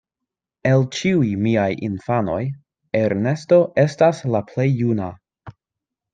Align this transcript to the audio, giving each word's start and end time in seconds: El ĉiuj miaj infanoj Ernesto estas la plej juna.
El 0.69 0.85
ĉiuj 0.99 1.27
miaj 1.47 1.65
infanoj 1.89 2.39
Ernesto 3.01 3.61
estas 3.85 4.25
la 4.37 4.43
plej 4.51 4.69
juna. 4.83 5.13